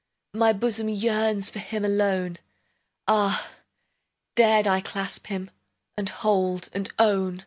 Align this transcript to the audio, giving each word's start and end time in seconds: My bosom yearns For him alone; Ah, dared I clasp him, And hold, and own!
My 0.33 0.51
bosom 0.51 0.89
yearns 0.89 1.51
For 1.51 1.59
him 1.59 1.85
alone; 1.85 2.39
Ah, 3.07 3.47
dared 4.35 4.65
I 4.65 4.81
clasp 4.81 5.27
him, 5.27 5.51
And 5.95 6.09
hold, 6.09 6.69
and 6.73 6.91
own! 6.97 7.39